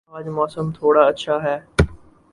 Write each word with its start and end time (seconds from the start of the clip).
آج 0.11 0.25
موسم 0.37 0.65
تھوڑا 0.71 1.01
اچھا 1.07 1.35
ہے 1.43 1.57